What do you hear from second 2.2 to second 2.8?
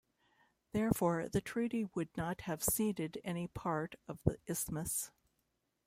have